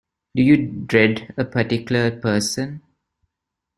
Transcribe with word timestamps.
Do 0.33 0.41
you 0.41 0.65
dread 0.87 1.31
a 1.37 1.45
particular 1.45 2.09
person? 2.19 2.81